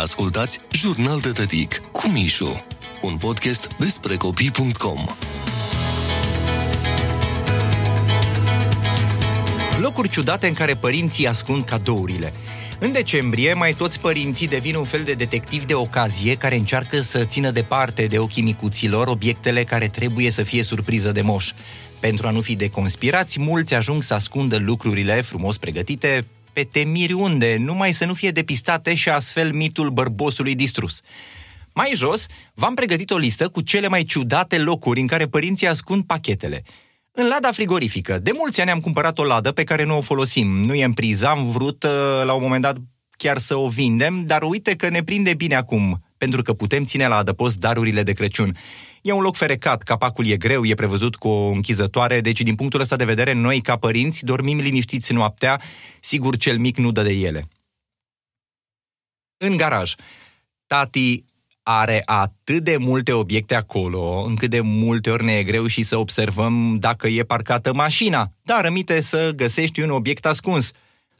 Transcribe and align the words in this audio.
Ascultați 0.00 0.60
Jurnal 0.72 1.20
de 1.20 1.30
Tătic 1.30 1.76
cu 1.92 2.08
Mișu, 2.08 2.64
un 3.02 3.16
podcast 3.16 3.68
despre 3.78 4.16
copii.com. 4.16 5.04
Locuri 9.80 10.08
ciudate 10.08 10.46
în 10.46 10.52
care 10.52 10.76
părinții 10.76 11.26
ascund 11.26 11.64
cadourile. 11.64 12.32
În 12.78 12.92
decembrie, 12.92 13.54
mai 13.54 13.72
toți 13.74 14.00
părinții 14.00 14.48
devin 14.48 14.74
un 14.74 14.84
fel 14.84 15.02
de 15.02 15.12
detectiv 15.12 15.64
de 15.64 15.74
ocazie 15.74 16.34
care 16.34 16.56
încearcă 16.56 17.00
să 17.00 17.24
țină 17.24 17.50
departe 17.50 18.06
de 18.06 18.18
ochii 18.18 18.42
micuților 18.42 19.06
obiectele 19.06 19.64
care 19.64 19.88
trebuie 19.88 20.30
să 20.30 20.42
fie 20.42 20.62
surpriză 20.62 21.12
de 21.12 21.20
moș. 21.20 21.52
Pentru 21.98 22.26
a 22.26 22.30
nu 22.30 22.40
fi 22.40 22.56
deconspirați, 22.56 23.40
mulți 23.40 23.74
ajung 23.74 24.02
să 24.02 24.14
ascundă 24.14 24.56
lucrurile 24.56 25.20
frumos 25.20 25.58
pregătite 25.58 26.24
pe 26.52 26.68
temiri 26.72 27.12
unde, 27.12 27.56
numai 27.58 27.92
să 27.92 28.04
nu 28.04 28.14
fie 28.14 28.30
depistate 28.30 28.94
și 28.94 29.08
astfel 29.08 29.52
mitul 29.52 29.90
bărbosului 29.90 30.54
distrus. 30.54 31.00
Mai 31.74 31.92
jos, 31.94 32.26
v-am 32.54 32.74
pregătit 32.74 33.10
o 33.10 33.16
listă 33.16 33.48
cu 33.48 33.60
cele 33.60 33.88
mai 33.88 34.04
ciudate 34.04 34.58
locuri 34.58 35.00
în 35.00 35.06
care 35.06 35.26
părinții 35.26 35.66
ascund 35.66 36.04
pachetele. 36.04 36.62
În 37.12 37.28
lada 37.28 37.52
frigorifică. 37.52 38.18
De 38.18 38.30
mulți 38.34 38.60
ani 38.60 38.70
am 38.70 38.80
cumpărat 38.80 39.18
o 39.18 39.24
ladă 39.24 39.52
pe 39.52 39.64
care 39.64 39.84
nu 39.84 39.96
o 39.96 40.00
folosim. 40.00 40.48
Nu 40.48 40.74
e 40.74 40.84
în 40.84 40.92
priză, 40.92 41.26
am 41.26 41.50
vrut 41.50 41.82
uh, 41.82 41.90
la 42.24 42.32
un 42.32 42.42
moment 42.42 42.62
dat 42.62 42.76
chiar 43.16 43.38
să 43.38 43.56
o 43.56 43.68
vindem, 43.68 44.24
dar 44.26 44.42
uite 44.42 44.76
că 44.76 44.88
ne 44.88 45.02
prinde 45.02 45.34
bine 45.34 45.54
acum, 45.54 46.04
pentru 46.18 46.42
că 46.42 46.52
putem 46.52 46.84
ține 46.84 47.06
la 47.06 47.16
adăpost 47.16 47.56
darurile 47.58 48.02
de 48.02 48.12
Crăciun. 48.12 48.56
E 49.02 49.12
un 49.12 49.22
loc 49.22 49.36
ferecat, 49.36 49.82
capacul 49.82 50.26
e 50.26 50.36
greu, 50.36 50.64
e 50.64 50.74
prevăzut 50.74 51.16
cu 51.16 51.28
o 51.28 51.48
închizătoare, 51.50 52.20
deci 52.20 52.40
din 52.40 52.54
punctul 52.54 52.80
ăsta 52.80 52.96
de 52.96 53.04
vedere, 53.04 53.32
noi 53.32 53.60
ca 53.60 53.76
părinți 53.76 54.24
dormim 54.24 54.58
liniștiți 54.58 55.12
noaptea, 55.12 55.60
sigur 56.00 56.36
cel 56.36 56.58
mic 56.58 56.76
nu 56.76 56.92
dă 56.92 57.02
de 57.02 57.12
ele. 57.12 57.48
În 59.36 59.56
garaj. 59.56 59.94
Tati 60.66 61.24
are 61.62 62.02
atât 62.04 62.62
de 62.62 62.76
multe 62.76 63.12
obiecte 63.12 63.54
acolo, 63.54 64.24
încât 64.26 64.50
de 64.50 64.60
multe 64.60 65.10
ori 65.10 65.24
ne 65.24 65.32
e 65.32 65.42
greu 65.42 65.66
și 65.66 65.82
să 65.82 65.96
observăm 65.96 66.76
dacă 66.78 67.08
e 67.08 67.22
parcată 67.22 67.74
mașina, 67.74 68.32
dar 68.42 68.64
rămite 68.64 69.00
să 69.00 69.32
găsești 69.36 69.80
un 69.80 69.90
obiect 69.90 70.26
ascuns. 70.26 70.70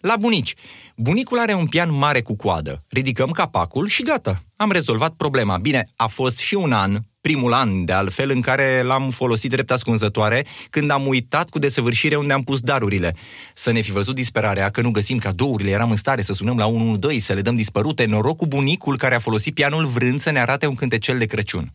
La 0.01 0.17
bunici. 0.21 0.55
Bunicul 0.97 1.39
are 1.39 1.55
un 1.55 1.67
pian 1.67 1.93
mare 1.93 2.23
cu 2.23 2.37
coadă. 2.37 2.85
Ridicăm 2.89 3.31
capacul 3.31 3.89
și 3.89 4.03
gata. 4.03 4.41
Am 4.57 4.71
rezolvat 4.71 5.13
problema. 5.13 5.59
Bine, 5.59 5.89
a 5.97 6.07
fost 6.07 6.39
și 6.39 6.55
un 6.55 6.73
an 6.73 6.99
primul 7.21 7.53
an, 7.53 7.85
de 7.85 7.93
altfel, 7.93 8.31
în 8.31 8.41
care 8.41 8.83
l-am 8.83 9.11
folosit 9.11 9.51
drept 9.51 9.71
ascunzătoare, 9.71 10.47
când 10.71 10.91
am 10.91 11.07
uitat 11.07 11.49
cu 11.49 11.59
desăvârșire 11.59 12.17
unde 12.17 12.33
am 12.33 12.43
pus 12.43 12.61
darurile. 12.61 13.15
Să 13.55 13.73
ne 13.73 13.81
fi 13.81 13.93
văzut 13.93 14.15
disperarea 14.15 14.71
că 14.71 14.81
nu 14.81 14.91
găsim 14.91 15.19
cadourile, 15.19 15.71
eram 15.71 15.91
în 15.91 15.97
stare 15.97 16.23
să 16.23 16.33
sunăm 16.33 16.57
la 16.57 16.67
112, 16.67 17.25
să 17.25 17.33
le 17.33 17.41
dăm 17.41 17.57
dispărute, 17.57 18.05
noroc 18.05 18.37
cu 18.37 18.47
bunicul 18.47 18.97
care 18.97 19.15
a 19.15 19.19
folosit 19.19 19.55
pianul 19.55 19.85
vrând 19.85 20.21
să 20.21 20.31
ne 20.31 20.41
arate 20.41 20.67
un 20.67 20.75
cântecel 20.75 21.19
de 21.19 21.27
Crăciun. 21.27 21.73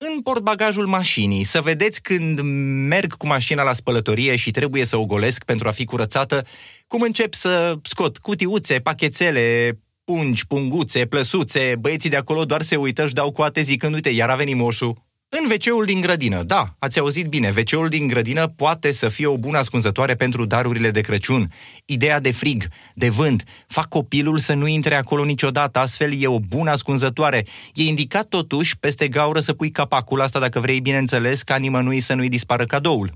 În 0.00 0.20
portbagajul 0.20 0.86
mașinii, 0.86 1.44
să 1.44 1.60
vedeți 1.60 2.00
când 2.00 2.40
merg 2.88 3.16
cu 3.16 3.26
mașina 3.26 3.62
la 3.62 3.72
spălătorie 3.72 4.36
și 4.36 4.50
trebuie 4.50 4.84
să 4.84 4.96
o 4.96 5.06
golesc 5.06 5.44
pentru 5.44 5.68
a 5.68 5.70
fi 5.70 5.84
curățată, 5.84 6.46
cum 6.88 7.00
încep 7.00 7.34
să 7.34 7.74
scot 7.82 8.18
cutiuțe, 8.18 8.78
pachețele, 8.78 9.78
pungi, 10.04 10.46
punguțe, 10.46 11.06
plăsuțe, 11.06 11.74
băieții 11.80 12.10
de 12.10 12.16
acolo 12.16 12.44
doar 12.44 12.62
se 12.62 12.76
uită 12.76 13.06
și 13.06 13.14
dau 13.14 13.32
coate 13.32 13.60
zicând, 13.60 13.94
uite, 13.94 14.08
iar 14.08 14.28
a 14.30 14.34
venit 14.34 14.56
moșul. 14.56 15.06
În 15.30 15.50
wc 15.50 15.84
din 15.84 16.00
grădină, 16.00 16.42
da, 16.42 16.74
ați 16.78 16.98
auzit 16.98 17.26
bine, 17.26 17.54
wc 17.56 17.88
din 17.88 18.06
grădină 18.06 18.46
poate 18.46 18.92
să 18.92 19.08
fie 19.08 19.26
o 19.26 19.38
bună 19.38 19.58
ascunzătoare 19.58 20.14
pentru 20.14 20.44
darurile 20.44 20.90
de 20.90 21.00
Crăciun. 21.00 21.52
Ideea 21.84 22.20
de 22.20 22.32
frig, 22.32 22.64
de 22.94 23.08
vânt, 23.08 23.44
fac 23.66 23.88
copilul 23.88 24.38
să 24.38 24.54
nu 24.54 24.66
intre 24.66 24.94
acolo 24.94 25.24
niciodată, 25.24 25.78
astfel 25.78 26.12
e 26.22 26.26
o 26.26 26.38
bună 26.38 26.70
ascunzătoare. 26.70 27.46
E 27.74 27.82
indicat 27.82 28.26
totuși 28.28 28.78
peste 28.78 29.08
gaură 29.08 29.40
să 29.40 29.52
pui 29.52 29.70
capacul 29.70 30.20
asta 30.20 30.38
dacă 30.38 30.60
vrei, 30.60 30.80
bineînțeles, 30.80 31.42
ca 31.42 31.56
nimănui 31.56 32.00
să 32.00 32.14
nu-i 32.14 32.28
dispară 32.28 32.64
cadoul. 32.64 33.10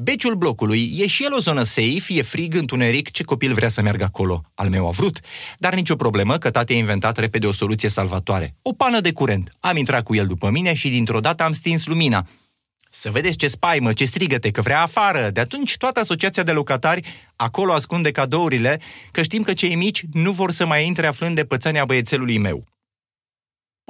Beciul 0.00 0.34
blocului 0.34 0.92
e 0.96 1.06
și 1.06 1.24
el 1.24 1.34
o 1.34 1.38
zonă 1.38 1.62
safe, 1.62 2.04
e 2.08 2.22
frig, 2.22 2.54
întuneric, 2.54 3.10
ce 3.10 3.22
copil 3.22 3.54
vrea 3.54 3.68
să 3.68 3.82
meargă 3.82 4.04
acolo? 4.04 4.42
Al 4.54 4.68
meu 4.68 4.88
a 4.88 4.90
vrut. 4.90 5.20
Dar 5.58 5.74
nicio 5.74 5.96
problemă 5.96 6.38
că 6.38 6.50
tati 6.50 6.72
a 6.72 6.76
inventat 6.76 7.16
repede 7.16 7.46
o 7.46 7.52
soluție 7.52 7.88
salvatoare. 7.88 8.54
O 8.62 8.72
pană 8.72 9.00
de 9.00 9.12
curent. 9.12 9.56
Am 9.60 9.76
intrat 9.76 10.02
cu 10.02 10.14
el 10.14 10.26
după 10.26 10.50
mine 10.50 10.74
și 10.74 10.88
dintr-o 10.88 11.20
dată 11.20 11.42
am 11.42 11.52
stins 11.52 11.86
lumina. 11.86 12.26
Să 12.90 13.10
vedeți 13.10 13.36
ce 13.36 13.48
spaimă, 13.48 13.92
ce 13.92 14.04
strigăte, 14.04 14.50
că 14.50 14.60
vrea 14.60 14.82
afară. 14.82 15.30
De 15.30 15.40
atunci 15.40 15.76
toată 15.76 16.00
asociația 16.00 16.42
de 16.42 16.52
locatari 16.52 17.30
acolo 17.36 17.72
ascunde 17.72 18.10
cadourile, 18.10 18.80
că 19.12 19.22
știm 19.22 19.42
că 19.42 19.52
cei 19.52 19.74
mici 19.74 20.04
nu 20.12 20.32
vor 20.32 20.50
să 20.50 20.66
mai 20.66 20.86
intre 20.86 21.06
aflând 21.06 21.34
de 21.34 21.44
pățania 21.44 21.84
băiețelului 21.84 22.38
meu. 22.38 22.64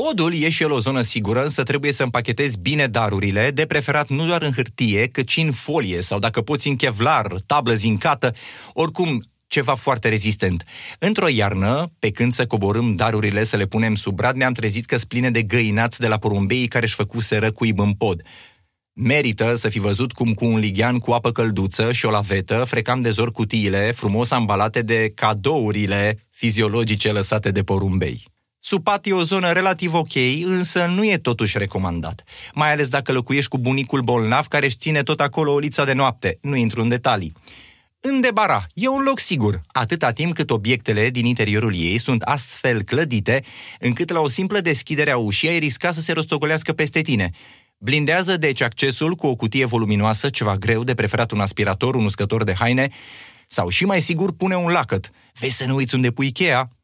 Podul 0.05 0.35
e 0.35 0.49
și 0.49 0.63
el 0.63 0.73
o 0.73 0.81
zonă 0.81 1.03
sigură, 1.03 1.43
însă 1.45 1.63
trebuie 1.63 1.93
să 1.93 2.03
împachetezi 2.03 2.59
bine 2.59 2.87
darurile, 2.87 3.51
de 3.51 3.67
preferat 3.67 4.09
nu 4.09 4.27
doar 4.27 4.43
în 4.43 4.53
hârtie, 4.53 5.07
cât 5.07 5.29
și 5.29 5.41
în 5.41 5.53
folie 5.53 6.01
sau 6.01 6.19
dacă 6.19 6.43
poți 6.43 6.69
în 6.69 6.77
kevlar, 6.77 7.27
tablă 7.47 7.75
zincată, 7.75 8.35
oricum 8.73 9.23
ceva 9.47 9.75
foarte 9.75 10.09
rezistent. 10.09 10.65
Într-o 10.99 11.29
iarnă, 11.29 11.85
pe 11.99 12.11
când 12.11 12.33
să 12.33 12.47
coborâm 12.47 12.95
darurile 12.95 13.45
să 13.45 13.57
le 13.57 13.67
punem 13.67 13.95
sub 13.95 14.15
brad, 14.15 14.37
ne-am 14.37 14.53
trezit 14.53 14.85
că 14.85 14.97
spline 14.97 15.31
de 15.31 15.43
găinați 15.43 16.01
de 16.01 16.07
la 16.07 16.19
porumbeii 16.19 16.69
care 16.69 16.85
își 16.85 16.95
făcuseră 16.95 17.53
cuib 17.53 17.81
în 17.81 17.93
pod. 17.93 18.23
Merită 18.93 19.55
să 19.55 19.69
fi 19.69 19.79
văzut 19.79 20.13
cum 20.13 20.35
cu 20.35 20.45
un 20.45 20.59
lighean 20.59 20.99
cu 20.99 21.13
apă 21.13 21.33
călduță 21.33 21.93
și 21.93 22.07
o 22.07 22.11
lavetă 22.11 22.65
frecam 22.69 23.01
de 23.01 23.11
zor 23.11 23.31
cutiile 23.31 23.93
frumos 23.93 24.31
ambalate 24.31 24.83
de 24.83 25.13
cadourile 25.15 26.27
fiziologice 26.31 27.13
lăsate 27.13 27.51
de 27.51 27.63
porumbei. 27.63 28.37
Supat 28.69 29.07
e 29.07 29.13
o 29.13 29.23
zonă 29.23 29.53
relativ 29.53 29.95
ok, 29.95 30.15
însă 30.43 30.87
nu 30.87 31.05
e 31.05 31.17
totuși 31.17 31.59
recomandat. 31.59 32.25
Mai 32.55 32.73
ales 32.73 32.89
dacă 32.89 33.13
locuiești 33.13 33.51
cu 33.51 33.59
bunicul 33.59 34.01
bolnav 34.01 34.47
care 34.47 34.67
își 34.67 34.77
ține 34.77 35.03
tot 35.03 35.21
acolo 35.21 35.53
o 35.53 35.59
liță 35.59 35.85
de 35.85 35.93
noapte. 35.93 36.39
Nu 36.43 36.57
intru 36.57 36.81
în 36.81 36.89
detalii. 36.89 37.33
În 38.01 38.21
debara 38.21 38.67
e 38.75 38.89
un 38.89 39.03
loc 39.03 39.19
sigur, 39.19 39.61
atâta 39.67 40.13
timp 40.13 40.35
cât 40.35 40.51
obiectele 40.51 41.11
din 41.11 41.25
interiorul 41.25 41.75
ei 41.75 41.99
sunt 41.99 42.23
astfel 42.23 42.83
clădite, 42.83 43.43
încât 43.81 44.11
la 44.11 44.21
o 44.21 44.29
simplă 44.29 44.61
deschidere 44.61 45.11
a 45.11 45.17
ușii 45.17 45.49
ai 45.49 45.59
risca 45.59 45.93
să 45.93 46.01
se 46.01 46.13
rostogolească 46.13 46.73
peste 46.73 47.01
tine. 47.01 47.31
Blindează 47.79 48.37
deci 48.37 48.61
accesul 48.61 49.15
cu 49.15 49.27
o 49.27 49.35
cutie 49.35 49.65
voluminoasă, 49.65 50.31
ceva 50.31 50.57
greu, 50.57 50.85
de 50.85 50.95
preferat 50.95 51.31
un 51.31 51.41
aspirator, 51.41 51.95
un 51.95 52.05
uscător 52.05 52.45
de 52.45 52.55
haine, 52.59 52.89
sau 53.47 53.69
și 53.69 53.85
mai 53.85 54.03
sigur 54.03 54.33
pune 54.33 54.57
un 54.57 54.71
lacăt. 54.71 55.11
Vezi 55.41 55.57
să 55.57 55.65
nu 55.65 55.75
uiți 55.75 55.95
unde 55.95 56.11
pui 56.11 56.33
cheia? 56.33 56.78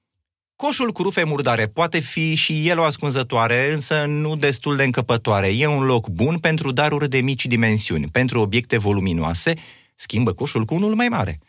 Coșul 0.65 0.93
cu 0.93 1.03
rufe 1.03 1.25
murdare 1.25 1.69
poate 1.69 1.99
fi 1.99 2.35
și 2.35 2.69
el 2.69 2.79
o 2.79 2.83
ascunzătoare, 2.83 3.73
însă 3.73 4.05
nu 4.05 4.37
destul 4.37 4.77
de 4.77 4.85
încăpătoare. 4.85 5.49
E 5.49 5.67
un 5.67 5.85
loc 5.85 6.09
bun 6.09 6.39
pentru 6.39 6.73
daruri 6.73 7.09
de 7.09 7.21
mici 7.21 7.47
dimensiuni. 7.47 8.09
Pentru 8.09 8.41
obiecte 8.41 8.79
voluminoase, 8.79 9.55
schimbă 9.95 10.33
coșul 10.33 10.65
cu 10.65 10.75
unul 10.75 10.95
mai 10.95 11.09
mare. 11.09 11.41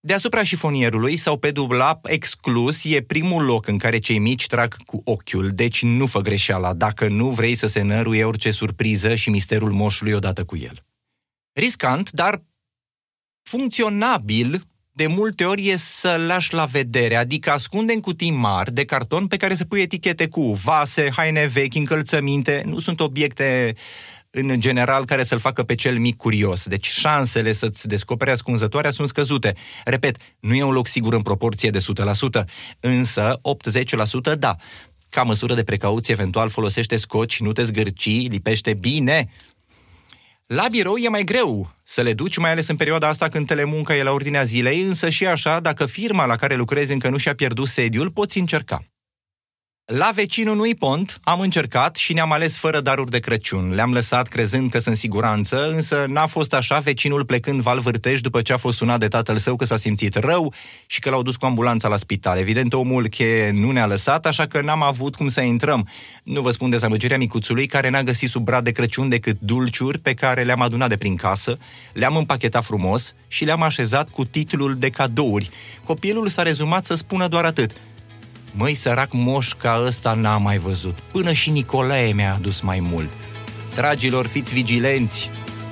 Deasupra 0.00 0.42
șifonierului 0.42 1.16
sau 1.16 1.38
pe 1.38 1.50
dublap 1.50 2.06
exclus 2.06 2.84
e 2.84 3.02
primul 3.02 3.44
loc 3.44 3.66
în 3.66 3.78
care 3.78 3.98
cei 3.98 4.18
mici 4.18 4.46
trag 4.46 4.76
cu 4.76 5.00
ochiul, 5.04 5.48
deci 5.48 5.82
nu 5.82 6.06
fă 6.06 6.20
greșeala 6.20 6.74
dacă 6.74 7.08
nu 7.08 7.30
vrei 7.30 7.54
să 7.54 7.66
se 7.66 7.82
năruie 7.82 8.24
orice 8.24 8.50
surpriză 8.50 9.14
și 9.14 9.30
misterul 9.30 9.72
moșului 9.72 10.12
odată 10.12 10.44
cu 10.44 10.56
el. 10.56 10.84
Riscant, 11.52 12.10
dar 12.10 12.42
funcționabil 13.42 14.62
de 14.96 15.06
multe 15.06 15.44
ori 15.44 15.68
e 15.68 15.76
să 15.76 16.24
lași 16.26 16.54
la 16.54 16.64
vedere, 16.64 17.16
adică 17.16 17.50
ascunde 17.50 17.92
în 17.92 18.00
cutii 18.00 18.30
mari 18.30 18.72
de 18.72 18.84
carton 18.84 19.26
pe 19.26 19.36
care 19.36 19.54
să 19.54 19.64
pui 19.64 19.80
etichete 19.80 20.28
cu 20.28 20.52
vase, 20.52 21.10
haine 21.16 21.46
vechi, 21.46 21.74
încălțăminte, 21.74 22.62
nu 22.66 22.78
sunt 22.78 23.00
obiecte 23.00 23.74
în 24.30 24.60
general 24.60 25.04
care 25.04 25.22
să-l 25.22 25.38
facă 25.38 25.62
pe 25.62 25.74
cel 25.74 25.98
mic 25.98 26.16
curios. 26.16 26.66
Deci 26.66 26.86
șansele 26.86 27.52
să-ți 27.52 27.86
descoperi 27.86 28.30
ascunzătoarea 28.30 28.90
sunt 28.90 29.08
scăzute. 29.08 29.54
Repet, 29.84 30.16
nu 30.40 30.54
e 30.54 30.62
un 30.62 30.72
loc 30.72 30.86
sigur 30.86 31.14
în 31.14 31.22
proporție 31.22 31.70
de 31.70 31.78
100%, 32.40 32.44
însă 32.80 33.40
80% 34.34 34.38
da. 34.38 34.56
Ca 35.10 35.22
măsură 35.22 35.54
de 35.54 35.64
precauție, 35.64 36.14
eventual 36.14 36.48
folosește 36.48 36.96
scoci, 36.96 37.40
nu 37.40 37.52
te 37.52 37.62
zgârci, 37.62 38.28
lipește 38.28 38.74
bine, 38.74 39.28
la 40.46 40.68
birou 40.70 40.96
e 40.96 41.08
mai 41.08 41.24
greu 41.24 41.70
să 41.82 42.02
le 42.02 42.12
duci, 42.12 42.36
mai 42.36 42.50
ales 42.50 42.68
în 42.68 42.76
perioada 42.76 43.08
asta 43.08 43.28
când 43.28 43.46
telemunca 43.46 43.96
e 43.96 44.02
la 44.02 44.10
ordinea 44.10 44.42
zilei, 44.42 44.82
însă 44.82 45.10
și 45.10 45.26
așa, 45.26 45.60
dacă 45.60 45.86
firma 45.86 46.26
la 46.26 46.36
care 46.36 46.56
lucrezi 46.56 46.92
încă 46.92 47.08
nu 47.08 47.16
și-a 47.16 47.34
pierdut 47.34 47.68
sediul, 47.68 48.10
poți 48.10 48.38
încerca. 48.38 48.84
La 49.92 50.10
vecinul 50.14 50.56
nu-i 50.56 50.74
pont, 50.74 51.18
am 51.22 51.40
încercat 51.40 51.96
și 51.96 52.12
ne-am 52.12 52.32
ales 52.32 52.58
fără 52.58 52.80
daruri 52.80 53.10
de 53.10 53.18
Crăciun. 53.18 53.74
Le-am 53.74 53.92
lăsat 53.92 54.28
crezând 54.28 54.70
că 54.70 54.78
sunt 54.78 54.96
siguranță, 54.96 55.68
însă 55.68 56.04
n-a 56.08 56.26
fost 56.26 56.54
așa, 56.54 56.78
vecinul 56.78 57.24
plecând 57.24 57.60
val 57.60 57.80
vârtej 57.80 58.20
după 58.20 58.42
ce 58.42 58.52
a 58.52 58.56
fost 58.56 58.76
sunat 58.76 59.00
de 59.00 59.08
tatăl 59.08 59.36
său 59.36 59.56
că 59.56 59.64
s-a 59.64 59.76
simțit 59.76 60.14
rău 60.14 60.52
și 60.86 61.00
că 61.00 61.10
l-au 61.10 61.22
dus 61.22 61.36
cu 61.36 61.46
ambulanța 61.46 61.88
la 61.88 61.96
spital. 61.96 62.38
Evident, 62.38 62.72
omul 62.72 63.08
cheie 63.08 63.50
nu 63.50 63.70
ne-a 63.70 63.86
lăsat, 63.86 64.26
așa 64.26 64.46
că 64.46 64.60
n-am 64.60 64.82
avut 64.82 65.14
cum 65.14 65.28
să 65.28 65.40
intrăm. 65.40 65.88
Nu 66.22 66.40
vă 66.40 66.50
spun 66.50 66.70
dezamăgirea 66.70 67.18
micuțului 67.18 67.66
care 67.66 67.88
n-a 67.88 68.02
găsit 68.02 68.30
sub 68.30 68.44
brad 68.44 68.64
de 68.64 68.72
Crăciun 68.72 69.08
decât 69.08 69.36
dulciuri 69.40 69.98
pe 69.98 70.14
care 70.14 70.42
le-am 70.42 70.60
adunat 70.60 70.88
de 70.88 70.96
prin 70.96 71.16
casă, 71.16 71.58
le-am 71.92 72.16
împachetat 72.16 72.64
frumos 72.64 73.14
și 73.28 73.44
le-am 73.44 73.62
așezat 73.62 74.08
cu 74.08 74.24
titlul 74.24 74.74
de 74.74 74.90
cadouri. 74.90 75.50
Copilul 75.84 76.28
s-a 76.28 76.42
rezumat 76.42 76.86
să 76.86 76.94
spună 76.94 77.28
doar 77.28 77.44
atât– 77.44 77.76
Măi, 78.58 78.74
sărac 78.74 79.12
moș 79.12 79.52
ca 79.52 79.82
ăsta 79.86 80.14
n-am 80.14 80.42
mai 80.42 80.58
văzut. 80.58 80.98
Până 81.12 81.32
și 81.32 81.50
Nicolae 81.50 82.12
mi-a 82.12 82.34
adus 82.34 82.60
mai 82.60 82.80
mult. 82.80 83.08
Dragilor, 83.74 84.26
fiți 84.26 84.54
vigilenți, 84.54 85.30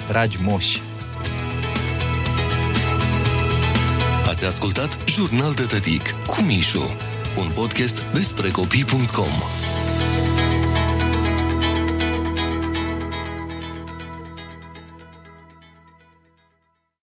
dragi 0.08 0.38
moși. 0.42 0.80
Ați 4.26 4.44
ascultat 4.44 4.98
Jurnal 5.08 5.52
de 5.52 5.62
Tătic 5.62 6.14
cu 6.26 6.42
Mișu, 6.42 6.96
un 7.38 7.50
podcast 7.54 8.02
despre 8.12 8.50
copii.com. 8.50 9.32